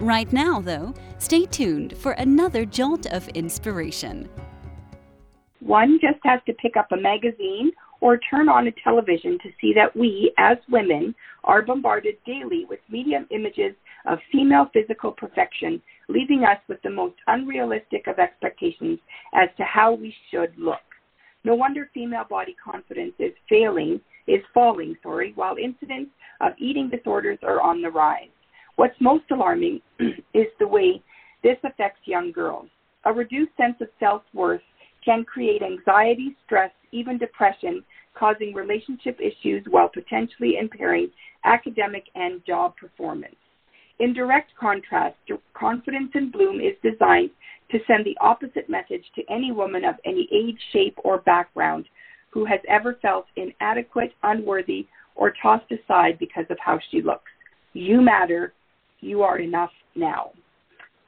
[0.00, 4.28] Right now, though, stay tuned for another jolt of inspiration.
[5.60, 9.72] One just has to pick up a magazine or turn on a television to see
[9.74, 11.14] that we, as women,
[11.44, 17.16] are bombarded daily with medium images of female physical perfection, leaving us with the most
[17.26, 18.98] unrealistic of expectations
[19.32, 20.76] as to how we should look.
[21.42, 26.10] No wonder female body confidence is failing, is falling, sorry, while incidents
[26.42, 28.28] of eating disorders are on the rise.
[28.76, 29.80] What's most alarming
[30.34, 31.02] is the way
[31.42, 32.68] this affects young girls.
[33.04, 34.62] A reduced sense of self worth
[35.04, 37.82] can create anxiety, stress, even depression,
[38.14, 41.10] causing relationship issues while potentially impairing
[41.44, 43.36] academic and job performance.
[43.98, 45.16] In direct contrast,
[45.54, 47.30] Confidence in Bloom is designed
[47.70, 51.86] to send the opposite message to any woman of any age, shape, or background
[52.30, 57.30] who has ever felt inadequate, unworthy, or tossed aside because of how she looks.
[57.72, 58.52] You matter.
[59.00, 60.30] You are enough now.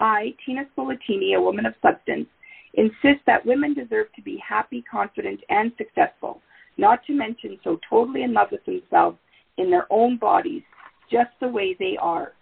[0.00, 2.26] I, Tina Spolatini, a woman of substance,
[2.74, 6.40] insist that women deserve to be happy, confident, and successful,
[6.76, 9.18] not to mention so totally in love with themselves
[9.56, 10.62] in their own bodies,
[11.10, 12.32] just the way they are.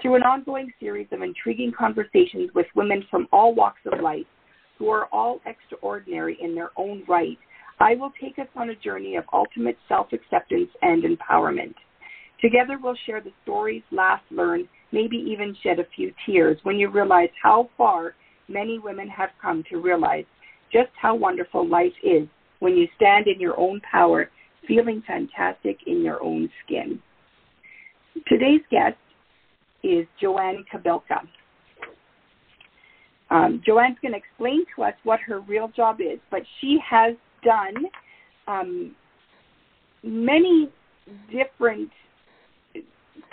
[0.00, 4.26] Through an ongoing series of intriguing conversations with women from all walks of life,
[4.78, 7.38] who are all extraordinary in their own right,
[7.78, 11.74] I will take us on a journey of ultimate self acceptance and empowerment.
[12.40, 16.88] Together, we'll share the stories, laugh, learn, maybe even shed a few tears when you
[16.90, 18.14] realize how far
[18.48, 20.24] many women have come to realize
[20.72, 22.26] just how wonderful life is
[22.60, 24.30] when you stand in your own power,
[24.68, 27.00] feeling fantastic in your own skin.
[28.28, 28.96] Today's guest
[29.82, 31.20] is Joanne Kabilka.
[33.30, 37.14] Um, Joanne's going to explain to us what her real job is, but she has
[37.42, 37.74] done
[38.46, 38.94] um,
[40.02, 40.70] many
[41.30, 41.90] different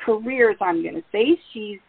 [0.06, 1.40] careers, I'm going to say.
[1.54, 1.80] She's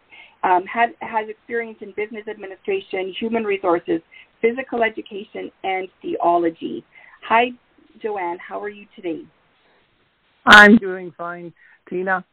[0.43, 4.01] um, had has experience in business administration, human resources,
[4.41, 6.85] physical education, and theology.
[7.29, 7.51] Hi,
[8.03, 8.39] Joanne.
[8.39, 9.23] How are you today?
[10.47, 11.53] I'm doing fine,
[11.89, 12.25] Tina.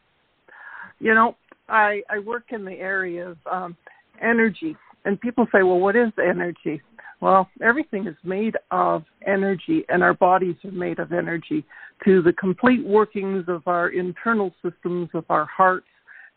[1.00, 1.36] You know,
[1.68, 3.76] I I work in the area of um,
[4.22, 6.80] energy, and people say, "Well, what is energy?"
[7.20, 11.64] Well, everything is made of energy, and our bodies are made of energy
[12.04, 15.86] to the complete workings of our internal systems of our hearts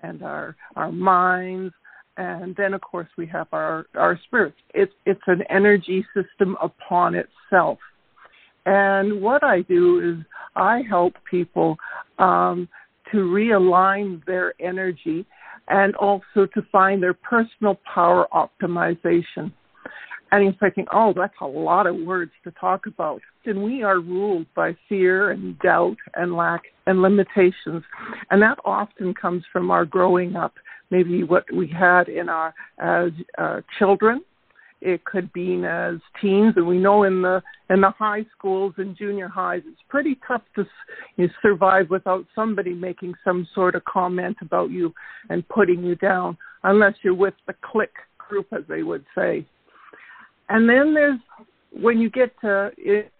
[0.01, 1.73] and our our minds.
[2.17, 4.57] And then of course we have our our spirits.
[4.73, 7.79] It's it's an energy system upon itself.
[8.66, 11.77] And what i do is i help people
[12.19, 12.67] um,
[13.11, 15.25] to realign their energy
[15.67, 19.51] and also to find their personal power optimization.
[20.31, 23.21] And you're thinking, oh, that's a lot of words to talk about.
[23.46, 27.84] And we are ruled by fear and doubt and lack and limitations.
[28.29, 30.53] And that often comes from our growing up,
[30.90, 34.22] maybe what we had in our as uh, children.
[34.81, 38.97] It could be as teens, and we know in the in the high schools and
[38.97, 40.66] junior highs, it's pretty tough to
[41.18, 44.91] you survive without somebody making some sort of comment about you
[45.30, 49.46] and putting you down, unless you're with the clique group, as they would say
[50.51, 51.19] and then there's
[51.72, 53.12] when you get to it,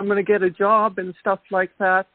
[0.00, 2.06] I'm going to get a job and stuff like that.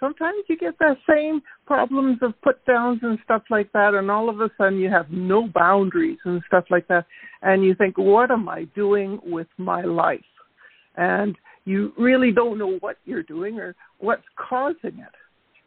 [0.00, 4.30] Sometimes you get that same problems of put downs and stuff like that, and all
[4.30, 7.04] of a sudden you have no boundaries and stuff like that,
[7.42, 10.20] and you think, what am I doing with my life?
[10.96, 15.14] And you really don't know what you're doing or what's causing it.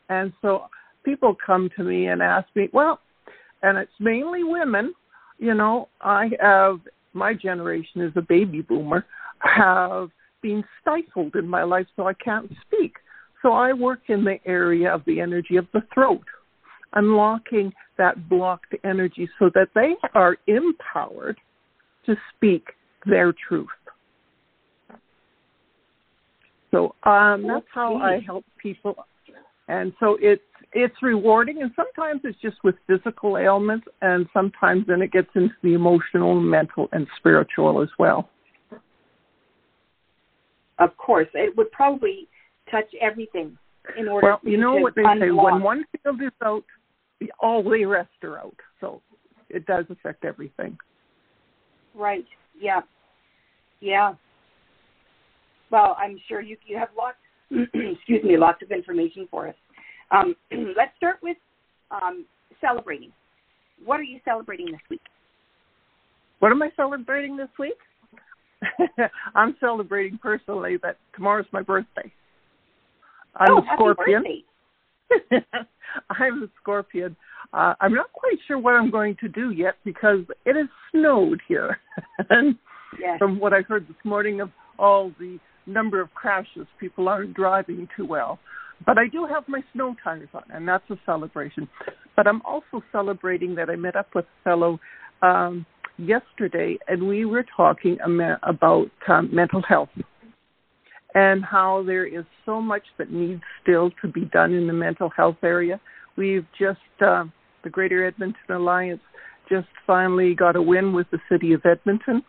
[0.09, 0.65] And so
[1.03, 2.99] people come to me and ask me, well,
[3.61, 4.93] and it's mainly women,
[5.37, 6.79] you know, I have
[7.13, 9.05] my generation is a baby boomer,
[9.39, 10.09] have
[10.41, 12.95] been stifled in my life so I can't speak.
[13.41, 16.25] So I work in the area of the energy of the throat,
[16.93, 21.37] unlocking that blocked energy so that they are empowered
[22.05, 22.67] to speak
[23.05, 23.67] their truth.
[26.71, 28.95] So um, that's how I help people.
[29.67, 30.41] And so it's
[30.73, 35.55] it's rewarding and sometimes it's just with physical ailments and sometimes then it gets into
[35.63, 38.29] the emotional mental and spiritual as well
[40.79, 42.27] of course it would probably
[42.69, 43.57] touch everything
[43.97, 46.63] in order to well you know what they say when one field is out
[47.39, 49.01] all the rest are out so
[49.49, 50.77] it does affect everything
[51.95, 52.25] right
[52.59, 52.81] yeah
[53.79, 54.13] Yeah.
[55.71, 57.17] Well, I'm sure you you have lots.
[57.73, 59.55] excuse me, lots of information for us.
[60.11, 60.35] Um,
[60.77, 61.37] let's start with
[61.91, 62.25] um,
[62.61, 63.11] celebrating.
[63.85, 65.01] What are you celebrating this week?
[66.39, 67.77] What am I celebrating this week?
[69.35, 72.11] I'm celebrating personally that tomorrow's my birthday.
[73.35, 74.23] I'm oh, a Scorpion.
[76.09, 77.15] I'm a Scorpion.
[77.53, 81.41] Uh, I'm not quite sure what I'm going to do yet because it has snowed
[81.47, 81.79] here.
[82.29, 82.55] and
[82.99, 83.17] yes.
[83.17, 87.87] from what I heard this morning of all the number of crashes, people aren't driving
[87.95, 88.39] too well.
[88.85, 91.67] But I do have my snow tires on, and that's a celebration.
[92.15, 94.79] But I'm also celebrating that I met up with a fellow
[95.21, 95.65] um,
[95.97, 99.89] yesterday, and we were talking about um, mental health
[101.15, 105.09] and how there is so much that needs still to be done in the mental
[105.09, 105.79] health area.
[106.15, 107.25] We've just, uh,
[107.63, 109.01] the Greater Edmonton Alliance
[109.49, 112.21] just finally got a win with the City of Edmonton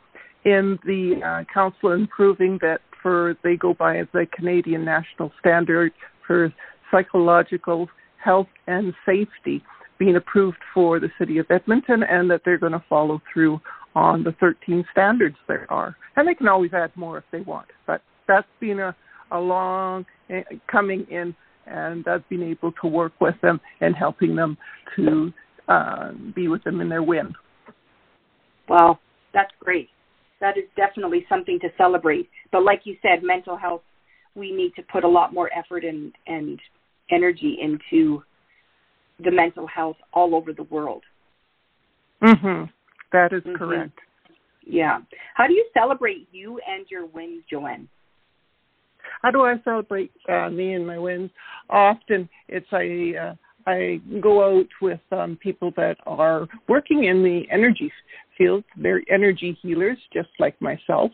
[0.44, 5.92] in the uh, council improving that for, they go by the Canadian National Standard
[6.26, 6.52] for
[6.90, 7.88] Psychological
[8.22, 9.62] Health and Safety
[9.98, 13.60] being approved for the City of Edmonton and that they're going to follow through
[13.94, 15.96] on the 13 standards there are.
[16.16, 17.66] And they can always add more if they want.
[17.86, 18.94] But that's been a,
[19.30, 20.40] a long uh,
[20.70, 21.34] coming in
[21.66, 24.56] and I've been able to work with them and helping them
[24.96, 25.32] to
[25.68, 27.34] uh, be with them in their win.
[28.68, 28.98] Well,
[29.34, 29.88] that's great.
[30.40, 32.28] That is definitely something to celebrate.
[32.52, 33.82] But like you said, mental health,
[34.34, 36.58] we need to put a lot more effort and, and
[37.10, 38.22] energy into
[39.22, 41.02] the mental health all over the world.
[42.22, 42.70] Mhm.
[43.12, 43.56] That is Mhm.
[43.56, 44.00] correct.
[44.64, 45.00] Yeah.
[45.34, 47.88] How do you celebrate you and your wins, Joanne?
[49.22, 51.30] How do I celebrate uh, me and my wins?
[51.70, 53.34] Often it's I uh,
[53.66, 57.92] I go out with um, people that are working in the energy
[58.36, 58.64] field.
[58.76, 61.12] They're energy healers, just like myself,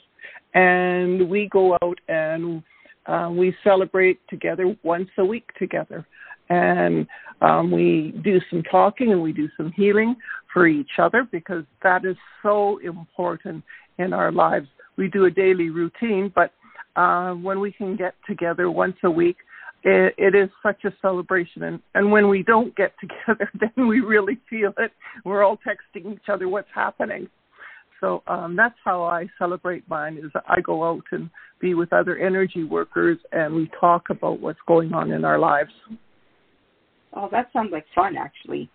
[0.55, 2.63] and we go out and
[3.07, 6.07] uh, we celebrate together once a week together.
[6.49, 7.07] And
[7.41, 10.17] um, we do some talking and we do some healing
[10.53, 13.65] for each other because that is so important
[13.99, 14.69] in our lives.
[14.97, 16.53] We do a daily routine, but
[16.97, 19.37] uh, when we can get together once a week,
[19.83, 21.65] it, it is such a celebration.
[21.65, 24.93] And, and when we don't get together, then we really feel it.
[25.25, 27.29] We're all texting each other what's happening.
[28.01, 30.19] So um, that's how I celebrate mine.
[30.19, 31.31] Is I go out and
[31.61, 35.71] be with other energy workers, and we talk about what's going on in our lives.
[37.15, 38.69] Oh, that sounds like fun, actually.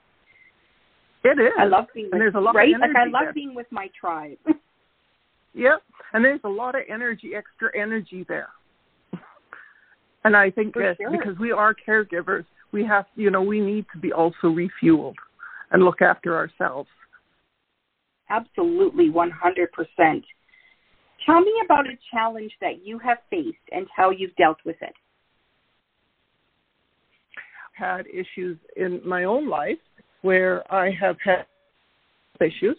[1.24, 1.52] It is.
[1.58, 2.72] I love being with, and there's a lot right.
[2.80, 3.34] like I love there.
[3.34, 4.38] being with my tribe.
[5.54, 5.82] Yep,
[6.14, 8.50] and there's a lot of energy, extra energy there.
[10.26, 11.10] And I think that sure.
[11.10, 12.44] because we are caregivers,
[12.74, 15.16] we have, you know, we need to be also refueled
[15.72, 16.90] and look after ourselves.
[18.30, 20.26] Absolutely, one hundred percent.
[21.26, 24.94] Tell me about a challenge that you have faced and how you've dealt with it.
[27.80, 29.78] Had issues in my own life
[30.22, 31.46] where I have had
[32.42, 32.78] issues,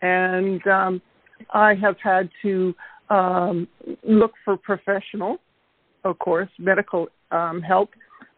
[0.00, 1.02] and um,
[1.52, 2.74] I have had to
[3.10, 3.68] um,
[4.02, 5.36] look for professional,
[6.04, 7.90] of course, medical um, help.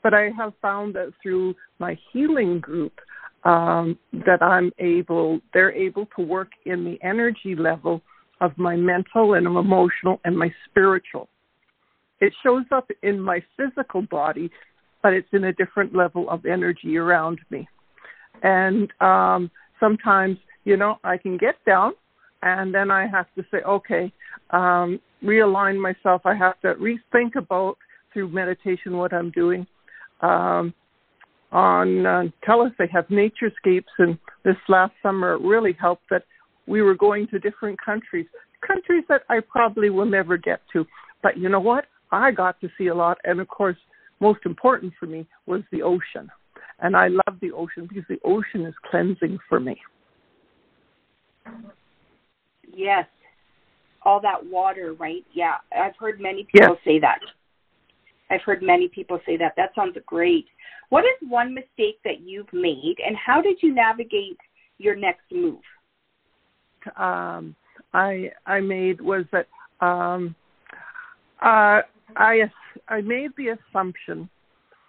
[0.03, 2.95] But I have found that through my healing group,
[3.45, 8.03] um, that I'm able, they're able to work in the energy level
[8.41, 11.29] of my mental and emotional and my spiritual.
[12.21, 14.51] It shows up in my physical body,
[15.05, 17.69] but it's in a different level of energy around me.
[18.43, 21.93] And um, sometimes, you know, I can get down
[22.43, 24.11] and then I have to say, okay,
[24.49, 26.23] um, realign myself.
[26.25, 27.77] I have to rethink about
[28.15, 29.67] through meditation what I'm doing.
[30.23, 30.73] Um,
[31.53, 36.25] on uh, TELUS, they have naturescapes, and this last summer really helped that
[36.67, 38.27] we were going to different countries,
[38.67, 40.87] countries that I probably will never get to.
[41.23, 41.85] But you know what?
[42.11, 43.77] I got to see a lot, and of course,
[44.21, 46.31] most important for me was the ocean.
[46.81, 49.81] And I love the ocean because the ocean is cleansing for me.
[52.73, 53.07] Yes,
[54.03, 55.25] all that water, right?
[55.33, 56.85] Yeah, I've heard many people Yes.
[56.85, 57.21] say that.
[58.31, 59.55] I've heard many people say that.
[59.57, 60.47] That sounds great.
[60.89, 64.39] What is one mistake that you've made, and how did you navigate
[64.79, 65.61] your next move?
[66.97, 67.55] um,
[67.93, 69.47] I I made was that
[69.81, 70.35] um,
[71.41, 71.83] uh,
[72.17, 72.51] I
[72.89, 74.29] I made the assumption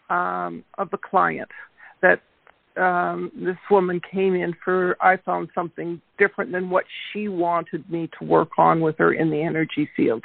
[0.10, 1.50] um, of the client
[2.02, 2.22] that
[2.82, 8.10] um, this woman came in for I found something different than what she wanted me
[8.20, 10.24] to work on with her in the energy field,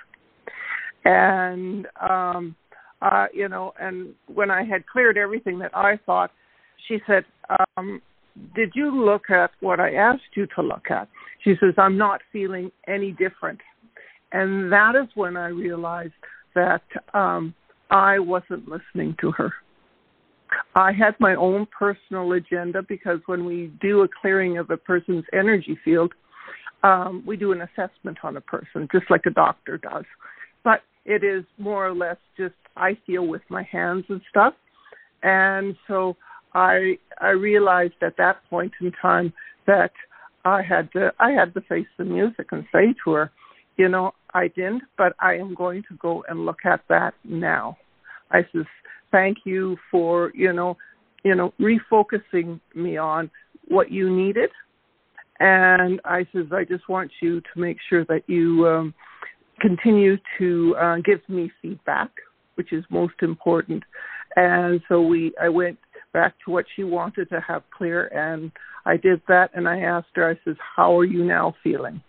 [1.04, 2.56] and um,
[3.02, 6.30] uh, you know, and when I had cleared everything that I thought,
[6.88, 7.24] she said.
[7.76, 8.02] Um,
[8.54, 11.08] did you look at what I asked you to look at?
[11.42, 13.60] She says, I'm not feeling any different.
[14.32, 16.12] And that is when I realized
[16.54, 16.82] that
[17.14, 17.54] um,
[17.90, 19.52] I wasn't listening to her.
[20.74, 25.24] I had my own personal agenda because when we do a clearing of a person's
[25.32, 26.12] energy field,
[26.82, 30.04] um, we do an assessment on a person, just like a doctor does.
[30.64, 34.54] But it is more or less just I feel with my hands and stuff.
[35.22, 36.16] And so
[36.54, 39.32] I I realized at that point in time
[39.66, 39.92] that
[40.44, 43.30] I had to I had to face the music and say to her,
[43.76, 47.76] you know, I didn't, but I am going to go and look at that now.
[48.30, 48.66] I says,
[49.10, 50.76] thank you for you know,
[51.24, 53.30] you know, refocusing me on
[53.68, 54.50] what you needed,
[55.38, 58.94] and I says I just want you to make sure that you um,
[59.60, 62.10] continue to uh, give me feedback,
[62.54, 63.82] which is most important.
[64.36, 65.78] And so we, I went
[66.12, 68.50] back to what she wanted to have clear, and
[68.86, 69.50] I did that.
[69.54, 72.02] And I asked her, I says, "How are you now feeling?"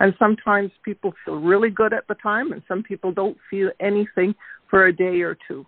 [0.00, 4.34] And sometimes people feel really good at the time, and some people don't feel anything
[4.68, 5.66] for a day or two.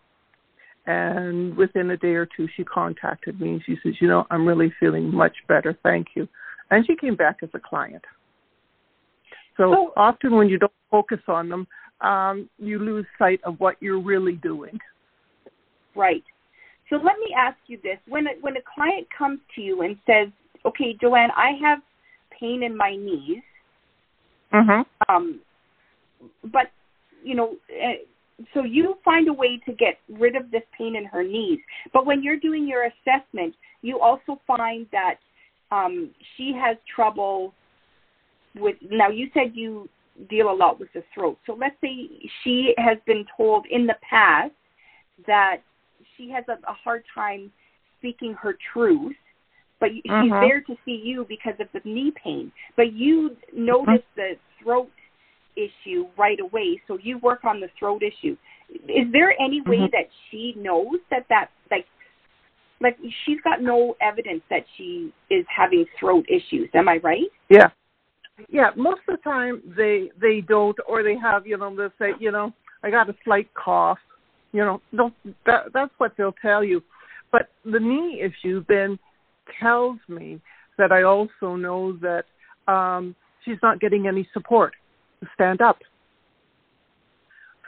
[0.86, 4.46] And within a day or two, she contacted me and she says, You know, I'm
[4.46, 5.76] really feeling much better.
[5.82, 6.28] Thank you.
[6.70, 8.04] And she came back as a client.
[9.56, 11.66] So often when you don't focus on them,
[12.02, 14.78] um, you lose sight of what you're really doing.
[15.94, 16.24] Right.
[16.90, 19.96] So let me ask you this: when a, when a client comes to you and
[20.06, 20.28] says,
[20.64, 21.78] "Okay, Joanne, I have
[22.38, 23.42] pain in my knees,"
[24.52, 25.14] mm-hmm.
[25.14, 25.40] um,
[26.44, 26.70] but
[27.22, 27.94] you know, uh,
[28.54, 31.58] so you find a way to get rid of this pain in her knees.
[31.92, 35.16] But when you're doing your assessment, you also find that
[35.70, 37.52] um, she has trouble
[38.54, 39.88] with now you said you
[40.30, 41.38] deal a lot with the throat.
[41.46, 42.08] So let's say
[42.42, 44.52] she has been told in the past
[45.26, 45.58] that
[46.16, 47.52] she has a, a hard time
[47.98, 49.16] speaking her truth,
[49.80, 50.40] but she's mm-hmm.
[50.40, 52.52] there to see you because of the knee pain.
[52.76, 54.20] But you notice mm-hmm.
[54.20, 54.30] the
[54.62, 54.90] throat
[55.56, 58.36] issue right away, so you work on the throat issue.
[58.70, 59.92] Is there any way mm-hmm.
[59.92, 61.86] that she knows that that like
[62.80, 66.68] like she's got no evidence that she is having throat issues?
[66.74, 67.28] Am I right?
[67.48, 67.68] Yeah,
[68.48, 72.12] yeah, most of the time they they don't, or they have you know they say
[72.18, 72.52] you know
[72.82, 73.98] I got a slight cough,
[74.52, 75.14] you know don't
[75.46, 76.82] that that's what they'll tell you,
[77.32, 78.98] but the knee issue then
[79.60, 80.40] tells me
[80.78, 82.24] that I also know that
[82.70, 84.74] um, she's not getting any support
[85.20, 85.78] to stand up.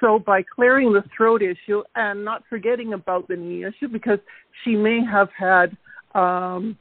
[0.01, 4.19] So by clearing the throat issue and not forgetting about the knee issue, because
[4.65, 5.77] she may have had
[6.15, 6.79] um,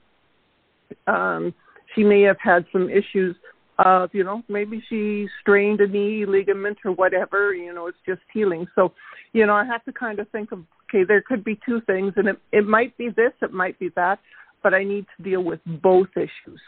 [1.07, 1.53] um,
[1.95, 3.35] she may have had some issues
[3.79, 8.21] of you know, maybe she strained a knee ligament or whatever, you know, it's just
[8.33, 8.65] healing.
[8.75, 8.93] So,
[9.33, 12.13] you know, I have to kind of think of, okay, there could be two things
[12.15, 14.19] and it, it might be this, it might be that,
[14.67, 16.59] but I need to deal with both issues.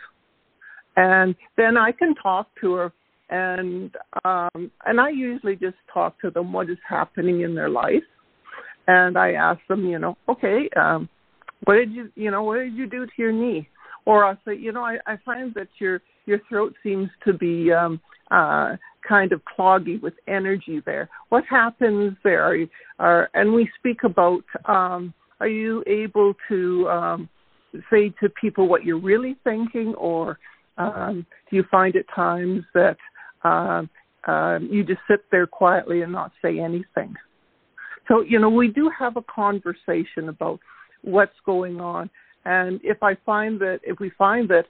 [0.96, 2.94] And then I can talk to her
[3.30, 8.08] and um and I usually just talk to them what is happening in their life.
[8.88, 11.10] And I ask them, you know, okay, um,
[11.66, 13.68] what did you you know, what did you do to your knee?
[14.06, 17.74] Or I'll say, you know, I, I find that you're your throat seems to be
[17.74, 18.00] um,
[18.32, 21.10] uh, kind of cloggy with energy there.
[21.28, 22.44] What happens there?
[22.50, 22.58] Are,
[23.00, 27.30] are and we speak about um, are you able to um,
[27.92, 30.40] say to people what you're really thinking, or
[30.78, 32.98] um, do you find at times that
[33.44, 33.84] uh,
[34.28, 37.14] uh, you just sit there quietly and not say anything?
[38.08, 40.60] So you know we do have a conversation about
[41.02, 42.10] what's going on,
[42.46, 44.66] and if I find that if we find that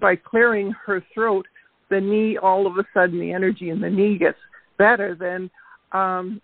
[0.00, 1.46] by clearing her throat,
[1.88, 4.38] the knee all of a sudden the energy in the knee gets
[4.76, 5.50] better, then
[5.92, 6.40] um,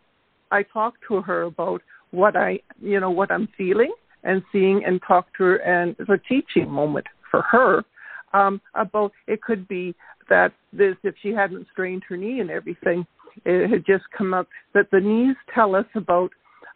[0.50, 1.82] I talk to her about
[2.12, 3.92] what I you know what I'm feeling
[4.24, 7.84] and seeing and talk to her and it's a teaching moment for her
[8.32, 9.94] um, about it could be
[10.28, 13.06] that this if she hadn't strained her knee and everything
[13.44, 16.30] it had just come up that the knees tell us about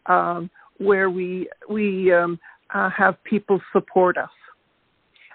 [0.07, 2.39] um, where we we um,
[2.75, 4.31] uh, have people support us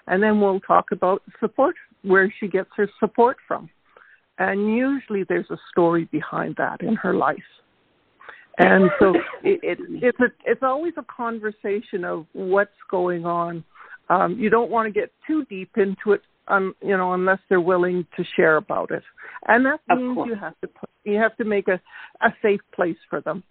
[0.06, 3.70] and then we'll talk about support, where she gets her support from.
[4.38, 7.38] And usually there's a story behind that in her life.
[8.58, 13.64] And so it, it, it's a, it's always a conversation of what's going on.
[14.08, 17.60] Um, you don't want to get too deep into it, um, you know, unless they're
[17.60, 19.02] willing to share about it.
[19.46, 21.80] And that means you have to put, you have to make a,
[22.20, 23.42] a safe place for them.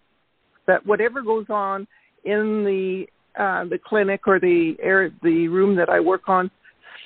[0.66, 1.88] That whatever goes on
[2.24, 3.06] in the
[3.38, 6.50] uh, the clinic or the air, the room that I work on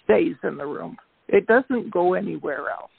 [0.04, 0.96] stays in the room.
[1.28, 2.90] It doesn't go anywhere else.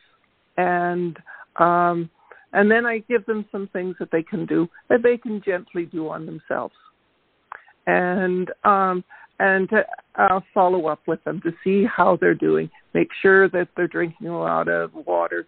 [0.55, 1.17] And
[1.57, 2.09] um,
[2.57, 5.85] and then I give them some things that they can do that they can gently
[5.97, 6.77] do on themselves.
[7.85, 9.03] And um,
[9.39, 9.85] and to,
[10.15, 12.67] I'll follow up with them to see how they're doing.
[12.93, 15.41] Make sure that they're drinking a lot of water.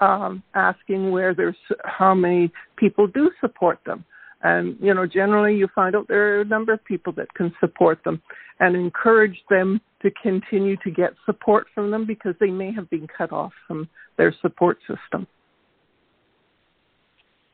[0.00, 4.04] um, asking where there's how many people do support them.
[4.42, 7.52] And you know, generally, you find out there are a number of people that can
[7.60, 8.20] support them,
[8.60, 13.06] and encourage them to continue to get support from them because they may have been
[13.06, 15.26] cut off from their support system.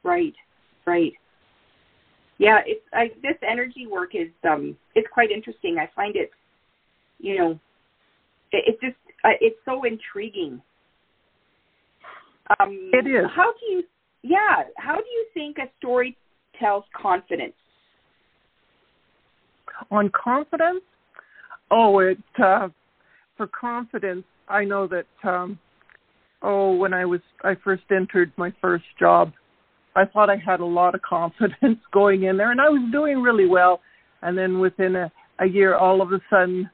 [0.03, 0.35] Right,
[0.87, 1.13] right.
[2.39, 5.77] Yeah, it's I, this energy work is um it's quite interesting.
[5.79, 6.31] I find it,
[7.19, 7.51] you know,
[8.53, 10.63] it, it's just uh, it's so intriguing.
[12.59, 13.27] Um, it is.
[13.35, 13.83] How do you?
[14.23, 14.65] Yeah.
[14.77, 16.17] How do you think a story
[16.59, 17.55] tells confidence?
[19.91, 20.83] On confidence,
[21.71, 22.69] oh, it uh,
[23.37, 24.25] for confidence.
[24.49, 25.07] I know that.
[25.29, 25.59] Um,
[26.43, 29.33] oh, when I was I first entered my first job,
[30.01, 33.21] I thought I had a lot of confidence going in there, and I was doing
[33.21, 33.81] really well.
[34.23, 36.71] And then within a, a year, all of a sudden,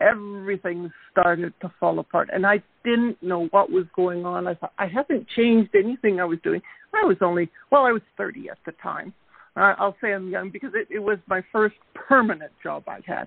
[0.00, 4.46] everything started to fall apart, and I didn't know what was going on.
[4.46, 6.62] I thought I haven't changed anything I was doing.
[6.94, 9.12] I was only well, I was 30 at the time.
[9.56, 13.26] Uh, I'll say I'm young because it, it was my first permanent job I had,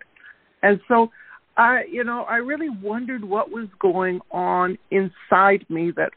[0.64, 1.10] and so
[1.58, 6.12] I, you know, I really wondered what was going on inside me that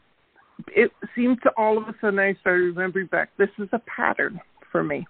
[0.68, 4.40] it seemed to all of a sudden I started remembering back, this is a pattern
[4.70, 5.06] for me.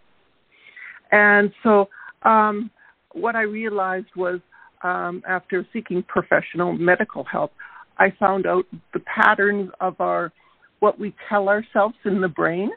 [1.12, 1.88] And so
[2.22, 2.70] um,
[3.12, 4.40] what I realized was
[4.82, 7.52] um, after seeking professional medical help,
[7.98, 10.32] I found out the patterns of our
[10.80, 12.70] what we tell ourselves in the brain,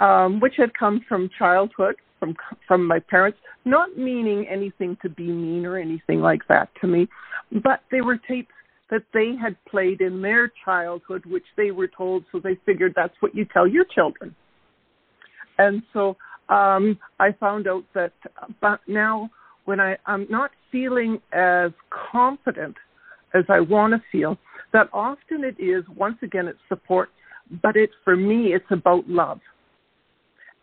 [0.00, 2.36] um, which had come from childhood, from
[2.68, 7.08] from my parents, not meaning anything to be mean or anything like that to me,
[7.62, 8.52] but they were tapes
[8.92, 13.14] that they had played in their childhood, which they were told, so they figured that's
[13.20, 14.36] what you tell your children.
[15.56, 16.14] And so
[16.50, 18.12] um, I found out that,
[18.60, 19.30] but now
[19.64, 21.70] when I, I'm not feeling as
[22.12, 22.76] confident
[23.32, 24.36] as I want to feel,
[24.74, 27.08] that often it is, once again, it's support,
[27.62, 29.40] but it, for me, it's about love.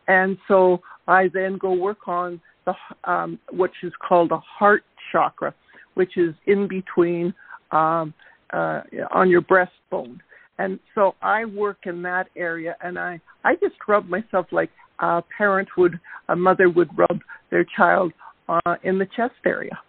[0.07, 2.75] And so I then go work on the,
[3.11, 5.51] um, which is called a heart chakra,
[5.95, 7.33] which is in between
[7.71, 8.13] um,
[8.51, 10.19] uh, on your breastbone.
[10.57, 15.23] And so I work in that area, and I I just rub myself like a
[15.37, 18.11] parent would, a mother would rub their child
[18.49, 19.79] uh, in the chest area,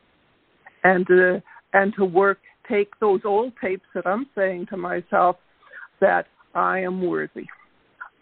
[0.85, 1.41] and uh,
[1.73, 2.39] and to work
[2.69, 5.37] take those old tapes that I'm saying to myself
[6.01, 7.47] that I am worthy,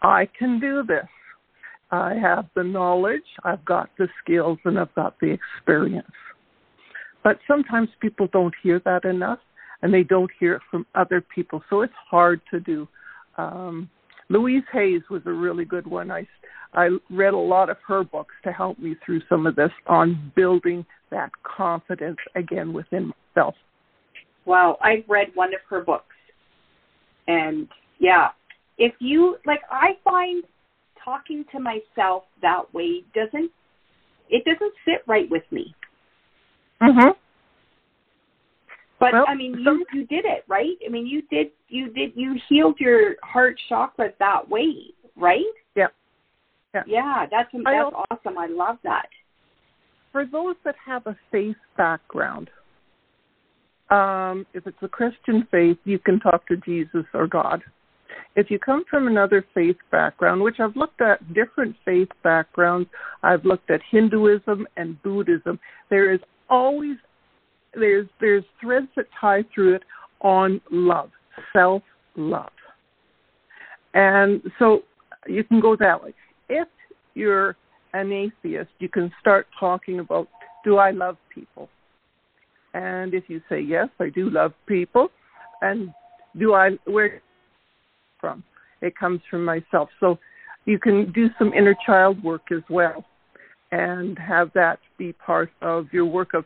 [0.01, 1.07] I can do this.
[1.91, 6.07] I have the knowledge, I've got the skills, and I've got the experience.
[7.23, 9.39] But sometimes people don't hear that enough
[9.81, 11.63] and they don't hear it from other people.
[11.69, 12.87] So it's hard to do.
[13.37, 13.89] Um,
[14.29, 16.11] Louise Hayes was a really good one.
[16.11, 16.27] I,
[16.73, 20.31] I read a lot of her books to help me through some of this on
[20.35, 23.55] building that confidence again within myself.
[24.45, 26.15] Wow, I've read one of her books.
[27.27, 27.67] And
[27.99, 28.29] yeah,
[28.77, 30.43] if you like I find
[31.03, 33.51] talking to myself that way doesn't
[34.29, 35.73] it doesn't sit right with me.
[36.81, 37.15] Mhm.
[38.99, 40.75] But well, I mean, you you did it, right?
[40.85, 45.43] I mean, you did you did you healed your heart chakra that way, right?
[45.75, 45.87] Yeah.
[46.73, 48.37] Yeah, yeah that's that's also, awesome.
[48.37, 49.07] I love that.
[50.11, 52.49] For those that have a faith background,
[53.89, 57.63] um, if it's a Christian faith, you can talk to Jesus or God.
[58.35, 62.89] If you come from another faith background, which I've looked at different faith backgrounds,
[63.23, 65.59] I've looked at Hinduism and Buddhism,
[65.89, 66.97] there is always
[67.73, 69.83] there's there's threads that tie through it
[70.21, 71.11] on love,
[71.53, 71.83] self
[72.15, 72.51] love,
[73.93, 74.81] and so
[75.27, 76.13] you can go that way.
[76.49, 76.67] If
[77.13, 77.55] you're
[77.93, 80.27] an atheist, you can start talking about
[80.63, 81.69] do I love people,
[82.73, 85.09] and if you say yes, I do love people,
[85.61, 85.93] and
[86.37, 87.21] do I where
[88.19, 88.43] from?
[88.81, 89.89] It comes from myself.
[89.99, 90.19] So
[90.65, 93.05] you can do some inner child work as well,
[93.71, 96.45] and have that be part of your work of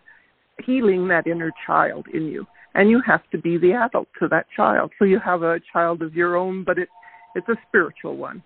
[0.63, 2.45] healing that inner child in you.
[2.75, 4.91] And you have to be the adult to that child.
[4.97, 6.89] So you have a child of your own but it
[7.35, 8.43] it's a spiritual one.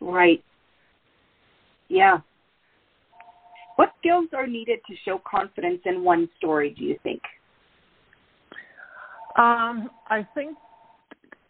[0.00, 0.42] Right.
[1.88, 2.18] Yeah.
[3.76, 7.20] What skills are needed to show confidence in one story do you think?
[9.36, 10.56] Um i think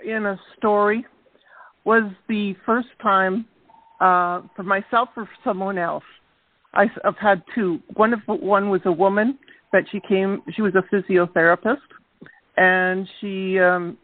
[0.04, 1.04] in a story
[1.84, 3.46] was the first time
[4.00, 6.04] uh for myself or for someone else
[7.04, 7.80] I've had two.
[7.94, 9.38] One of one was a woman
[9.72, 10.42] that she came.
[10.54, 11.76] She was a physiotherapist,
[12.56, 13.98] and she um,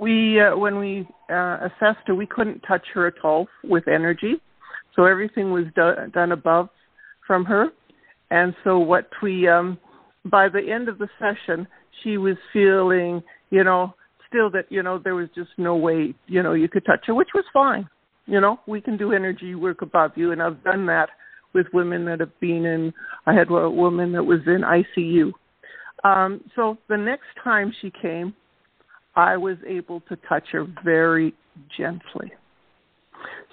[0.00, 4.34] we uh, when we uh, assessed her, we couldn't touch her at all with energy,
[4.96, 6.68] so everything was do- done above
[7.26, 7.68] from her.
[8.30, 9.78] And so what we um,
[10.24, 11.68] by the end of the session,
[12.02, 13.94] she was feeling, you know,
[14.28, 17.14] still that you know there was just no way you know you could touch her,
[17.14, 17.88] which was fine.
[18.26, 21.08] You know, we can do energy work above you, and I've done that
[21.54, 22.92] with women that have been in.
[23.26, 25.32] I had a woman that was in ICU.
[26.04, 28.34] Um, so the next time she came,
[29.14, 31.34] I was able to touch her very
[31.76, 32.32] gently.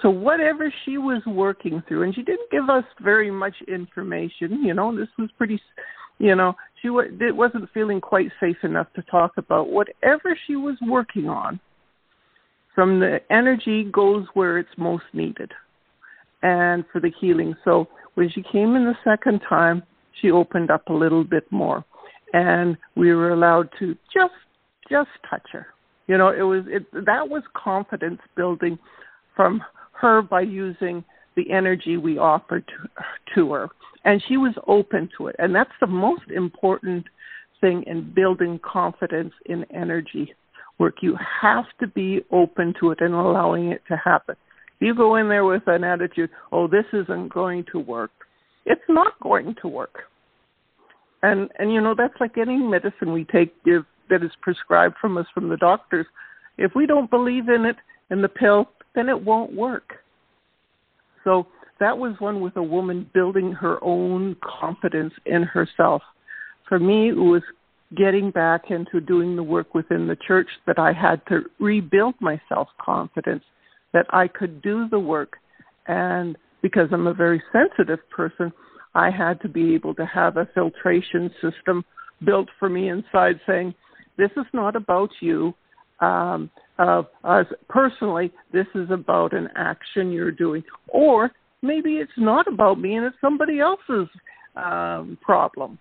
[0.02, 4.64] So whatever she was working through, and she didn't give us very much information.
[4.64, 5.62] You know, this was pretty,
[6.18, 10.78] you know, she it wasn't feeling quite safe enough to talk about whatever she was
[10.82, 11.60] working on.
[12.74, 15.52] From the energy goes where it's most needed,
[16.42, 17.56] and for the healing.
[17.64, 19.84] So when she came in the second time,
[20.22, 21.84] she opened up a little bit more,
[22.34, 24.34] and we were allowed to just
[24.90, 25.68] just touch her.
[26.08, 28.78] You know, it was it that was confidence building
[29.36, 31.04] from her by using
[31.36, 33.04] the energy we offered to,
[33.36, 33.70] to her.
[34.06, 35.36] And she was open to it.
[35.40, 37.06] And that's the most important
[37.62, 40.34] thing in building confidence in energy
[40.78, 40.96] work.
[41.02, 44.36] You have to be open to it and allowing it to happen.
[44.80, 48.12] You go in there with an attitude, oh, this isn't going to work.
[48.66, 50.04] It's not going to work.
[51.22, 55.18] And and you know that's like any medicine we take if, that is prescribed from
[55.18, 56.06] us from the doctors.
[56.58, 57.76] If we don't believe in it
[58.10, 59.96] in the pill, then it won't work.
[61.24, 61.48] So
[61.80, 66.02] that was one with a woman building her own confidence in herself.
[66.68, 67.42] For me, it was
[67.98, 72.40] getting back into doing the work within the church that I had to rebuild my
[72.50, 73.44] self confidence,
[73.94, 75.38] that I could do the work.
[75.88, 78.52] And because I'm a very sensitive person,
[78.96, 81.84] I had to be able to have a filtration system
[82.24, 83.74] built for me inside saying,
[84.18, 85.54] This is not about you
[86.00, 92.48] um, of us personally, this is about an action you're doing, or maybe it's not
[92.48, 94.08] about me and it's somebody else's
[94.56, 95.78] um, problem.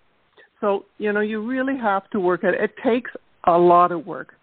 [0.61, 2.61] So you know, you really have to work at it.
[2.61, 3.11] It takes
[3.45, 4.33] a lot of work,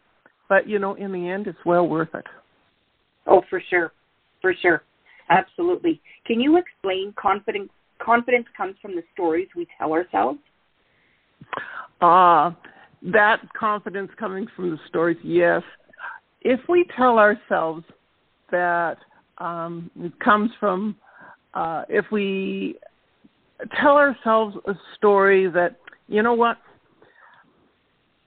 [0.49, 2.25] but you know, in the end, it's well worth it.
[3.27, 3.93] Oh, for sure,
[4.41, 4.83] for sure,
[5.31, 6.01] absolutely.
[6.27, 7.71] Can you explain confidence?
[8.01, 10.39] Confidence comes from the stories we tell ourselves.
[12.01, 12.53] Uh,
[13.03, 15.63] that confidence coming from the stories, yes.
[16.43, 17.85] If we tell ourselves
[18.51, 18.97] that
[19.39, 20.97] um, it comes from,
[21.55, 22.77] uh, if we
[23.81, 25.77] tell ourselves a story that,
[26.09, 26.59] you know what,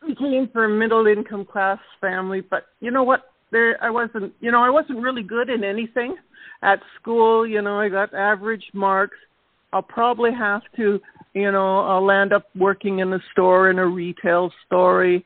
[0.05, 4.33] we came from a middle income class family, but you know what, there I wasn't,
[4.39, 6.15] you know, I wasn't really good in anything
[6.61, 7.45] at school.
[7.47, 9.17] You know, I got average marks.
[9.71, 10.99] I'll probably have to
[11.33, 15.19] you know, I'll end up working in a store, in a retail store.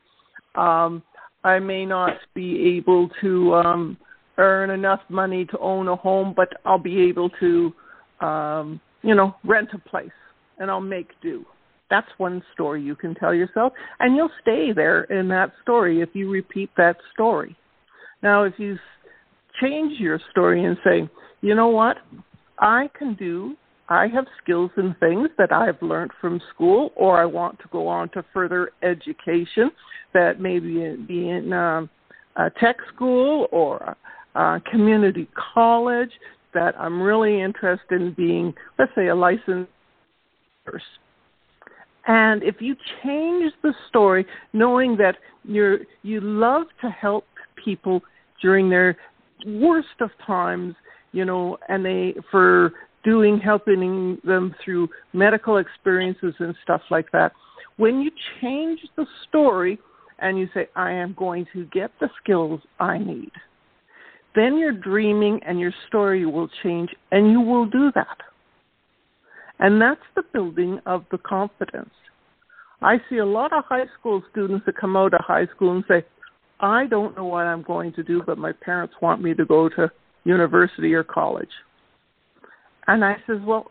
[0.54, 1.02] Um,
[1.42, 3.96] I may not be able to um,
[4.38, 7.72] earn enough money to own a home, but I'll be able to,
[8.20, 10.10] um, you know, rent a place
[10.58, 11.44] and I'll make do.
[11.90, 16.08] That's one story you can tell yourself, and you'll stay there in that story if
[16.14, 17.56] you repeat that story.
[18.24, 18.76] Now, if you
[19.62, 21.08] change your story and say,
[21.42, 21.98] you know what,
[22.58, 23.56] I can do
[23.88, 27.86] I have skills and things that I've learned from school, or I want to go
[27.86, 29.70] on to further education
[30.14, 31.90] that maybe be in um,
[32.36, 33.96] a tech school or
[34.34, 36.10] a community college.
[36.54, 39.70] That I'm really interested in being, let's say, a licensed
[40.66, 40.82] nurse.
[42.06, 47.26] And if you change the story, knowing that you're you love to help
[47.62, 48.00] people
[48.44, 48.94] during their
[49.46, 50.74] worst of times,
[51.12, 57.32] you know, and they for doing, helping them through medical experiences and stuff like that.
[57.78, 59.78] When you change the story
[60.18, 63.32] and you say, I am going to get the skills I need,
[64.34, 68.18] then your dreaming and your story will change and you will do that.
[69.58, 71.94] And that's the building of the confidence.
[72.82, 75.84] I see a lot of high school students that come out of high school and
[75.88, 76.04] say,
[76.64, 79.68] I don't know what I'm going to do, but my parents want me to go
[79.68, 79.90] to
[80.24, 81.50] university or college.
[82.86, 83.70] And I says, well,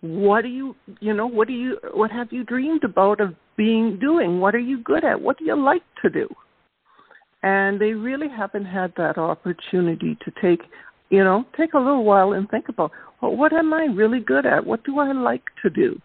[0.00, 3.98] what do you, you know, what do you, what have you dreamed about of being
[3.98, 4.38] doing?
[4.38, 5.20] What are you good at?
[5.20, 6.28] What do you like to do?
[7.42, 10.60] And they really haven't had that opportunity to take,
[11.10, 14.46] you know, take a little while and think about, well, what am I really good
[14.46, 14.64] at?
[14.64, 16.00] What do I like to do?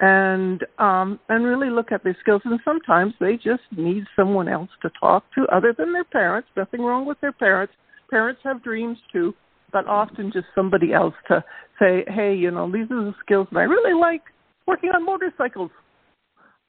[0.00, 2.40] And um, and really look at their skills.
[2.44, 6.48] And sometimes they just need someone else to talk to, other than their parents.
[6.56, 7.74] Nothing wrong with their parents.
[8.10, 9.34] Parents have dreams too
[9.72, 11.44] but often just somebody else to
[11.78, 14.22] say, hey, you know, these are the skills and I really like
[14.66, 15.70] working on motorcycles.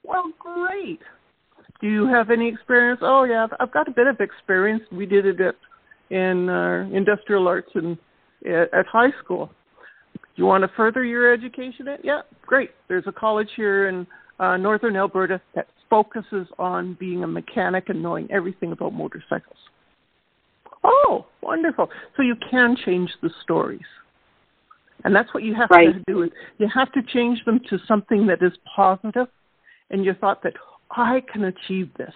[0.03, 0.99] Well, great.
[1.79, 2.99] Do you have any experience?
[3.03, 4.83] Oh, yeah, I've got a bit of experience.
[4.91, 5.55] We did it at,
[6.15, 7.97] in uh, industrial arts and
[8.45, 9.51] at, at high school.
[10.35, 11.87] You want to further your education?
[11.87, 12.03] At?
[12.03, 12.71] Yeah, great.
[12.87, 14.07] There's a college here in
[14.39, 19.57] uh, northern Alberta that focuses on being a mechanic and knowing everything about motorcycles.
[20.83, 21.89] Oh, wonderful.
[22.15, 23.81] So you can change the stories.
[25.03, 25.93] And that's what you have right.
[25.93, 26.23] to do.
[26.23, 29.27] Is you have to change them to something that is positive,
[29.89, 30.53] and you thought that
[30.91, 32.13] I can achieve this.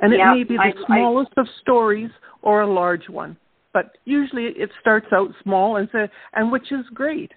[0.00, 2.10] And it may be the I, smallest I, of stories
[2.42, 3.36] or a large one,
[3.78, 7.30] but usually it starts out small and say, and which is great.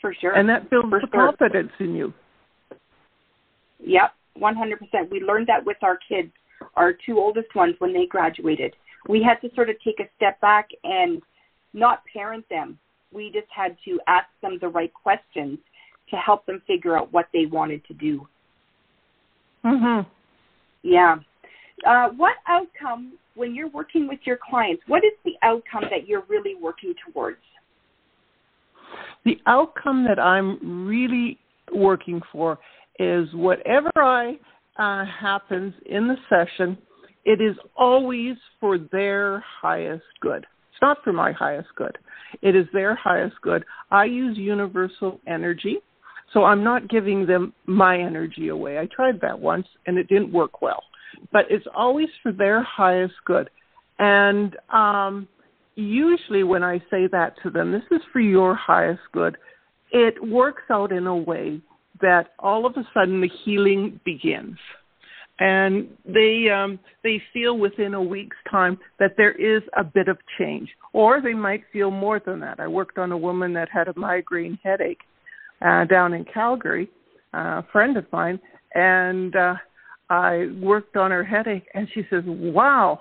[0.00, 0.32] For sure.
[0.32, 1.26] And that builds the sure.
[1.26, 2.14] confidence in you.
[3.80, 5.10] Yep, 100%.
[5.10, 6.30] We learned that with our kids,
[6.74, 8.74] our two oldest ones, when they graduated.
[9.10, 11.20] We had to sort of take a step back and
[11.74, 12.78] not parent them.
[13.12, 15.58] We just had to ask them the right questions
[16.08, 18.26] to help them figure out what they wanted to do.
[19.62, 20.06] Mhm.
[20.82, 21.18] Yeah.
[21.84, 24.82] Uh, what outcome when you're working with your clients?
[24.86, 27.38] What is the outcome that you're really working towards?
[29.24, 31.38] The outcome that I'm really
[31.72, 32.58] working for
[32.98, 34.38] is whatever I
[34.78, 36.76] uh, happens in the session,
[37.24, 40.46] it is always for their highest good.
[40.70, 41.96] It's not for my highest good.
[42.42, 43.64] It is their highest good.
[43.90, 45.78] I use universal energy,
[46.32, 48.78] so I'm not giving them my energy away.
[48.78, 50.82] I tried that once and it didn't work well.
[51.32, 53.50] But it's always for their highest good.
[53.98, 55.28] And um,
[55.76, 59.36] usually when I say that to them, this is for your highest good,
[59.90, 61.60] it works out in a way
[62.00, 64.58] that all of a sudden the healing begins.
[65.40, 70.16] And they um, they feel within a week's time that there is a bit of
[70.38, 72.60] change, or they might feel more than that.
[72.60, 75.00] I worked on a woman that had a migraine headache
[75.60, 76.88] uh, down in Calgary,
[77.32, 78.38] uh, a friend of mine,
[78.76, 79.54] and uh,
[80.10, 83.00] I worked on her headache, and she says, "Wow,"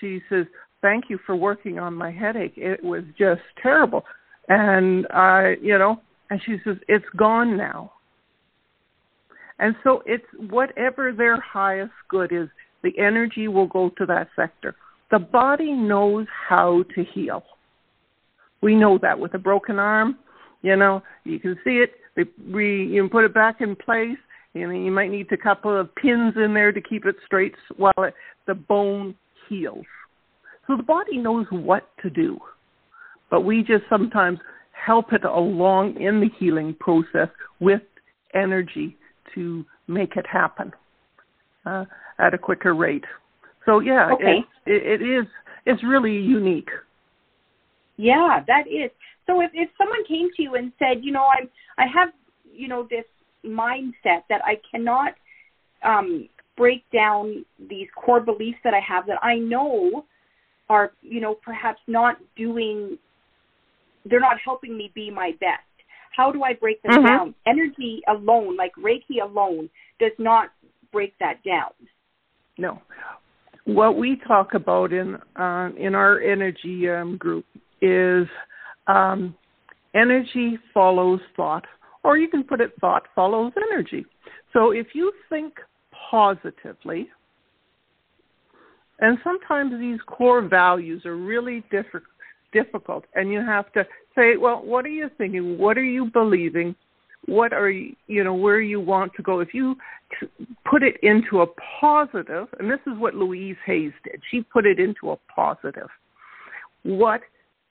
[0.00, 0.46] she says,
[0.84, 2.52] thank you for working on my headache.
[2.58, 4.04] It was just terrible.
[4.48, 7.92] And I, you know, and she says, it's gone now.
[9.58, 12.48] And so it's whatever their highest good is,
[12.82, 14.76] the energy will go to that sector.
[15.10, 17.44] The body knows how to heal.
[18.60, 20.18] We know that with a broken arm,
[20.60, 21.92] you know, you can see it.
[22.52, 24.18] We, you can put it back in place.
[24.54, 27.54] You know, you might need a couple of pins in there to keep it straight
[27.76, 28.14] while it,
[28.46, 29.16] the bone
[29.48, 29.84] heals.
[30.66, 32.38] So the body knows what to do,
[33.30, 34.38] but we just sometimes
[34.72, 37.28] help it along in the healing process
[37.60, 37.82] with
[38.32, 38.96] energy
[39.34, 40.72] to make it happen
[41.66, 41.84] uh,
[42.18, 43.04] at a quicker rate.
[43.66, 44.38] So yeah, okay.
[44.66, 45.26] it, it, it is.
[45.66, 46.68] It's really unique.
[47.96, 48.90] Yeah, that is.
[49.26, 52.10] So if if someone came to you and said, you know, I'm I have
[52.52, 53.04] you know this
[53.44, 55.14] mindset that I cannot
[55.84, 60.04] um, break down these core beliefs that I have that I know
[60.68, 62.98] are, you know, perhaps not doing,
[64.04, 65.62] they're not helping me be my best.
[66.16, 67.06] How do I break them mm-hmm.
[67.06, 67.34] down?
[67.46, 70.50] Energy alone, like Reiki alone, does not
[70.92, 71.72] break that down.
[72.56, 72.80] No.
[73.64, 77.46] What we talk about in uh, in our energy um, group
[77.80, 78.28] is
[78.86, 79.34] um,
[79.94, 81.64] energy follows thought,
[82.04, 84.04] or you can put it thought follows energy.
[84.52, 85.54] So if you think
[86.10, 87.08] positively,
[89.00, 91.86] and sometimes these core values are really diff-
[92.52, 95.58] difficult, and you have to say, well, what are you thinking?
[95.58, 96.76] What are you believing?
[97.26, 99.40] What are you, you know, where you want to go?
[99.40, 99.76] If you
[100.20, 100.28] t-
[100.70, 101.46] put it into a
[101.80, 105.88] positive, and this is what Louise Hayes did, she put it into a positive.
[106.82, 107.22] What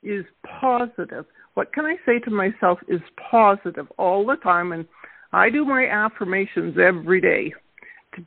[0.02, 0.24] is
[0.60, 1.24] positive?
[1.54, 4.72] What can I say to myself is positive all the time?
[4.72, 4.86] And
[5.32, 7.52] I do my affirmations every day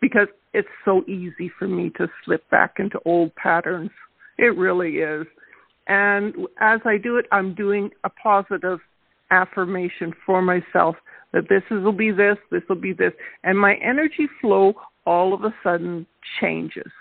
[0.01, 3.91] because it's so easy for me to slip back into old patterns.
[4.37, 5.27] It really is.
[5.87, 8.79] And as I do it, I'm doing a positive
[9.31, 10.95] affirmation for myself
[11.33, 13.13] that this will be this, this will be this.
[13.43, 14.73] And my energy flow
[15.05, 16.05] all of a sudden
[16.39, 16.91] changes.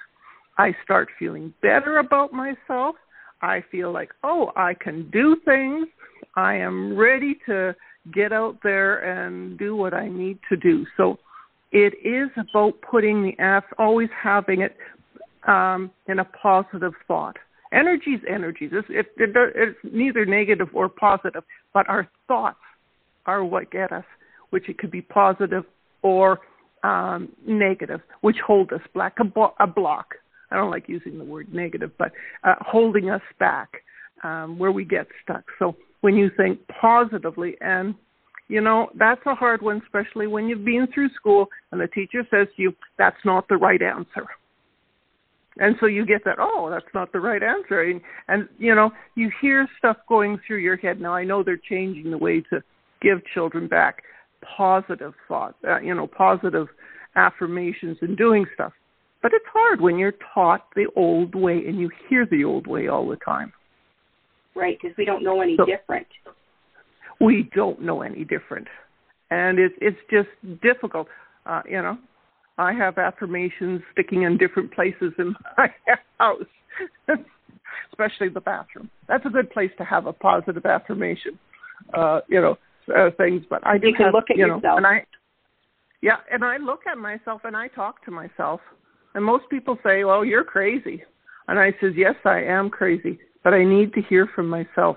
[0.58, 2.96] I start feeling better about myself.
[3.42, 5.88] I feel like, oh, I can do things.
[6.36, 7.74] I am ready to
[8.14, 10.86] get out there and do what I need to do.
[10.96, 11.18] So
[11.72, 14.76] it is about putting the F, always having it
[15.48, 17.36] um, in a positive thought.
[17.72, 18.68] Energy is energy.
[18.70, 21.42] It's, it, it, it's neither negative or positive,
[21.74, 22.58] but our thoughts
[23.26, 24.04] are what get us,
[24.50, 25.64] which it could be positive
[26.02, 26.38] or
[26.84, 30.14] um, negative, which hold us back, a, bo- a block.
[30.50, 32.12] I don't like using the word negative, but
[32.44, 33.68] uh, holding us back
[34.22, 35.44] um, where we get stuck.
[35.58, 35.74] So
[36.06, 37.92] when you think positively and
[38.46, 42.24] you know, that's a hard one, especially when you've been through school and the teacher
[42.30, 44.24] says to you, that's not the right answer.
[45.58, 47.80] And so you get that, oh, that's not the right answer.
[47.80, 51.00] And, and, you know, you hear stuff going through your head.
[51.00, 52.62] Now, I know they're changing the way to
[53.02, 54.04] give children back
[54.56, 56.68] positive thought, uh, you know, positive
[57.16, 58.74] affirmations and doing stuff.
[59.22, 62.86] But it's hard when you're taught the old way and you hear the old way
[62.86, 63.52] all the time.
[64.56, 66.06] Right, because we don't know any so, different.
[67.20, 68.66] We don't know any different,
[69.30, 70.28] and it's it's just
[70.62, 71.08] difficult.
[71.44, 71.98] Uh, you know,
[72.58, 75.68] I have affirmations sticking in different places in my
[76.18, 76.42] house,
[77.90, 78.90] especially the bathroom.
[79.08, 81.38] That's a good place to have a positive affirmation.
[81.92, 82.56] Uh, you know,
[82.96, 83.42] uh, things.
[83.48, 84.62] But I do you can have, look at you yourself.
[84.62, 85.04] Know, and I,
[86.00, 88.60] yeah, and I look at myself and I talk to myself.
[89.14, 91.02] And most people say, "Well, you're crazy,"
[91.48, 94.96] and I says, "Yes, I am crazy, but I need to hear from myself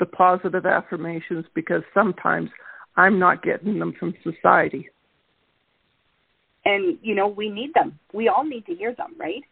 [0.00, 2.50] the positive affirmations because sometimes
[2.96, 4.88] I'm not getting them from society."
[6.64, 7.96] And you know, we need them.
[8.12, 9.44] We all need to hear them, right?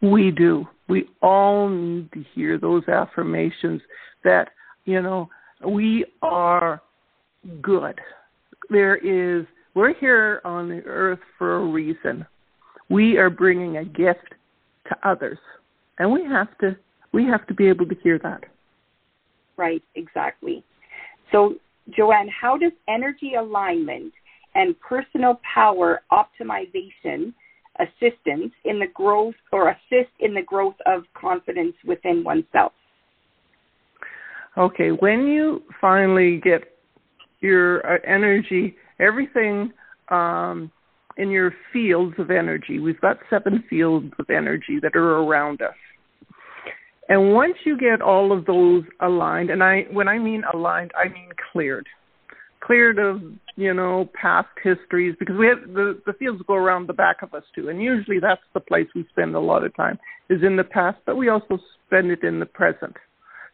[0.00, 0.68] We do.
[0.88, 3.82] We all need to hear those affirmations
[4.22, 4.50] that,
[4.84, 5.28] you know,
[5.66, 6.80] we are
[7.60, 8.00] good.
[8.70, 9.44] There is,
[9.74, 12.24] we're here on the earth for a reason.
[12.88, 14.34] We are bringing a gift
[14.88, 15.38] to others,
[15.98, 16.76] and we have to
[17.14, 18.42] we have to be able to hear that.
[19.56, 20.64] Right, exactly.
[21.30, 21.54] So,
[21.96, 24.12] Joanne, how does energy alignment
[24.56, 27.32] and personal power optimization
[27.78, 32.72] assistance in the growth or assist in the growth of confidence within oneself?
[34.58, 36.62] Okay, when you finally get
[37.40, 39.72] your uh, energy, everything
[40.08, 40.70] um,
[41.16, 45.74] in your fields of energy, we've got seven fields of energy that are around us.
[47.08, 51.08] And once you get all of those aligned, and I when I mean aligned, I
[51.08, 51.86] mean cleared.
[52.60, 53.20] Cleared of,
[53.56, 57.34] you know, past histories because we have the, the fields go around the back of
[57.34, 57.68] us too.
[57.68, 59.98] And usually that's the place we spend a lot of time
[60.30, 62.94] is in the past, but we also spend it in the present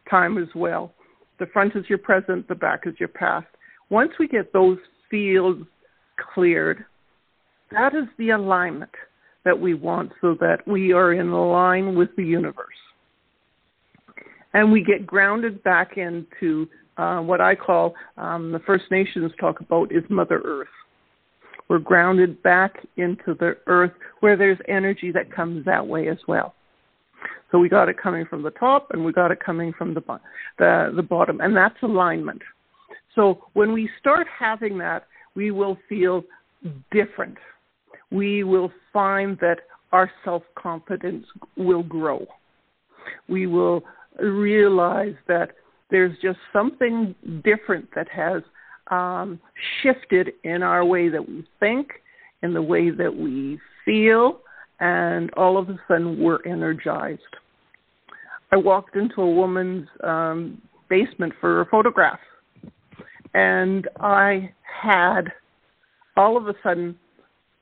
[0.09, 0.93] time as well.
[1.39, 3.47] The front is your present, the back is your past.
[3.89, 4.77] Once we get those
[5.09, 5.65] fields
[6.33, 6.85] cleared,
[7.71, 8.91] that is the alignment
[9.43, 12.67] that we want so that we are in line with the universe.
[14.53, 19.59] And we get grounded back into uh, what I call um, the First Nations talk
[19.59, 20.67] about is Mother Earth.
[21.67, 26.53] We're grounded back into the earth where there's energy that comes that way as well.
[27.49, 30.01] So we got it coming from the top and we got it coming from the,
[30.57, 32.41] the, the bottom, and that's alignment.
[33.15, 36.23] So when we start having that, we will feel
[36.91, 37.37] different.
[38.09, 39.59] We will find that
[39.91, 41.25] our self confidence
[41.57, 42.25] will grow.
[43.27, 43.83] We will
[44.19, 45.51] realize that
[45.89, 48.41] there's just something different that has
[48.89, 49.39] um,
[49.81, 51.89] shifted in our way that we think,
[52.43, 54.39] in the way that we feel,
[54.79, 57.21] and all of a sudden we're energized.
[58.51, 62.19] I walked into a woman's um, basement for a photograph,
[63.33, 65.31] and I had
[66.17, 66.97] all of a sudden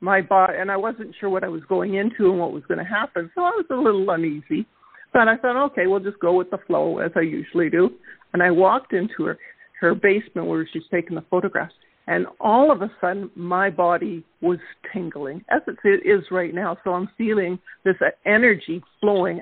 [0.00, 2.78] my body, and I wasn't sure what I was going into and what was going
[2.78, 4.66] to happen, so I was a little uneasy.
[5.12, 7.90] But I thought, okay, we'll just go with the flow as I usually do.
[8.32, 9.38] And I walked into her
[9.80, 11.72] her basement where she's taking the photographs,
[12.06, 14.58] and all of a sudden my body was
[14.92, 16.76] tingling as it is right now.
[16.84, 17.96] So i'm feeling this
[18.26, 19.40] energy flowing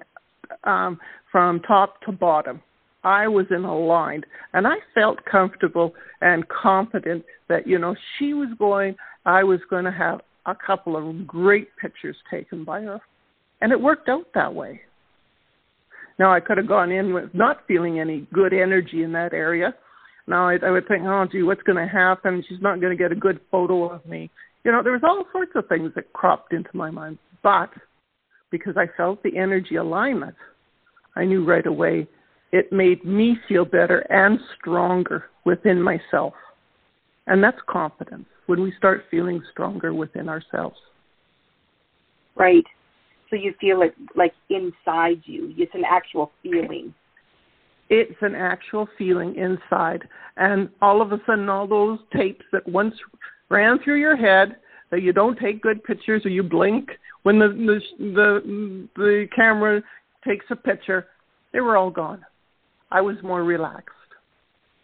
[0.64, 0.98] um,
[1.32, 2.62] from top to bottom.
[3.02, 8.34] I was in a line and i felt comfortable and confident that you know she
[8.34, 13.00] was going i was going to have a couple of great pictures taken by her.
[13.60, 14.80] And it worked out that way
[16.18, 19.74] now i could have gone in with not feeling any good energy in that area
[20.28, 22.44] now I, I would think, oh, gee, what's going to happen?
[22.48, 24.30] She's not going to get a good photo of me.
[24.62, 27.18] You know, there was all sorts of things that cropped into my mind.
[27.42, 27.70] But
[28.50, 30.36] because I felt the energy alignment,
[31.16, 32.06] I knew right away
[32.52, 36.34] it made me feel better and stronger within myself.
[37.26, 40.76] And that's confidence when we start feeling stronger within ourselves.
[42.36, 42.64] Right.
[43.30, 45.52] So you feel it like inside you.
[45.56, 46.94] It's an actual feeling
[47.90, 50.06] it's an actual feeling inside.
[50.36, 52.94] And all of a sudden, all those tapes that once
[53.48, 54.56] ran through your head
[54.90, 56.90] that you don't take good pictures or you blink
[57.22, 59.82] when the the the, the camera
[60.26, 61.06] takes a picture,
[61.52, 62.24] they were all gone.
[62.90, 63.94] I was more relaxed.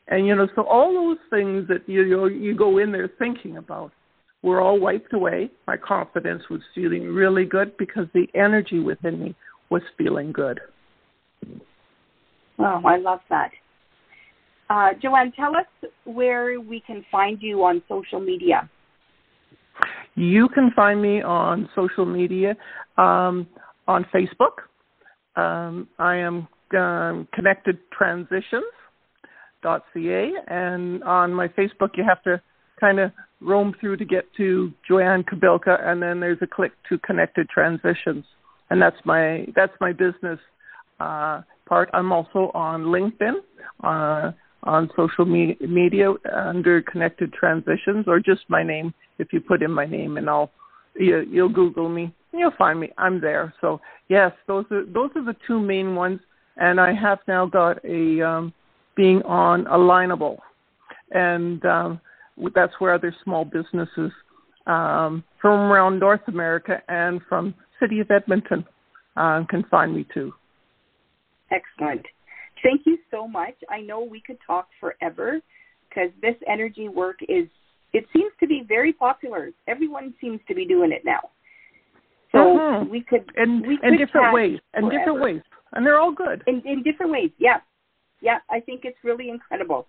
[0.09, 3.57] And you know, so all those things that you you, you go in there thinking
[3.57, 3.93] about
[4.45, 5.51] were all wiped away.
[5.67, 9.35] My confidence was feeling really good because the energy within me
[9.71, 10.61] was feeling good.
[12.59, 13.51] Oh, I love that.
[14.69, 15.67] Uh, Joanne, tell us
[16.05, 18.69] where we can find you on social media.
[20.15, 22.55] You can find me on social media
[22.99, 23.49] um,
[23.89, 24.69] on Facebook.
[25.37, 28.63] Um, I am um, connected transitions.ca,
[30.47, 32.41] and on my Facebook, you have to
[32.79, 33.11] kind of
[33.45, 38.25] roam through to get to Joanne Kabilka, and then there's a click to Connected Transitions,
[38.71, 40.39] and that's my that's my business
[41.01, 41.91] uh, part.
[41.93, 43.35] I'm also on LinkedIn,
[43.83, 44.33] uh,
[44.63, 48.95] on social me- media under Connected Transitions, or just my name.
[49.19, 50.51] If you put in my name, and I'll
[50.97, 52.91] you, you'll Google me, you'll find me.
[52.99, 53.55] I'm there.
[53.61, 56.21] So yes, those are those are the two main ones,
[56.57, 58.53] and I have now got a um,
[58.97, 60.39] being on Alignable,
[61.11, 62.01] and um,
[62.55, 64.13] that's where other small businesses
[64.67, 68.65] um, from around North America and from City of Edmonton
[69.17, 70.33] uh, can find me too.
[71.51, 72.05] Excellent.
[72.63, 73.55] Thank you so much.
[73.71, 75.41] I know we could talk forever
[75.89, 77.47] because this energy work is
[77.93, 79.51] it seems to be very popular.
[79.69, 81.31] Everyone seems to be doing it now.
[82.33, 82.91] So mm-hmm.
[82.91, 85.41] we could in, we in different ways, in different ways,
[85.73, 86.43] and they're all good.
[86.49, 87.59] In, in different ways, yeah,
[88.21, 88.39] yeah.
[88.51, 89.87] I think it's really incredible.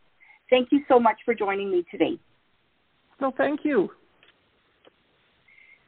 [0.52, 2.20] Thank you so much for joining me today.
[3.22, 3.90] No, thank you.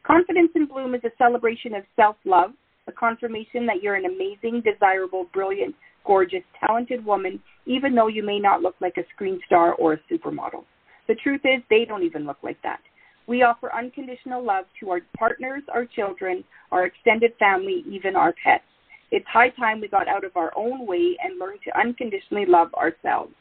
[0.06, 2.52] Confidence in Bloom is a celebration of self love,
[2.88, 5.76] a confirmation that you're an amazing, desirable, brilliant,
[6.06, 10.00] gorgeous, talented woman, even though you may not look like a screen star or a
[10.10, 10.64] supermodel.
[11.08, 12.80] The truth is, they don't even look like that.
[13.28, 18.64] We offer unconditional love to our partners, our children, our extended family, even our pets.
[19.12, 22.74] It's high time we got out of our own way and learned to unconditionally love
[22.74, 23.34] ourselves.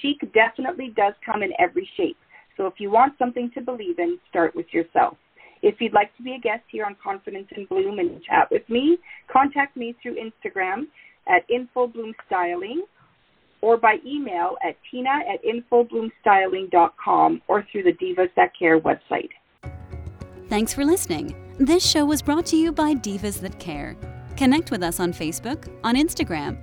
[0.00, 2.16] Chic definitely does come in every shape.
[2.58, 5.16] So if you want something to believe in, start with yourself.
[5.62, 8.68] If you'd like to be a guest here on Confidence in Bloom and chat with
[8.68, 8.98] me,
[9.32, 10.86] contact me through Instagram
[11.26, 12.80] at infobloomstyling
[13.60, 19.30] or by email at tina at infobloomstyling.com or through the Divas That Care website.
[20.48, 21.34] Thanks for listening.
[21.58, 23.96] This show was brought to you by Divas That Care.
[24.36, 26.62] Connect with us on Facebook, on Instagram,